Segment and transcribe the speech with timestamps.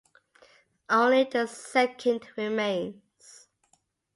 [0.89, 3.47] Only the second remains.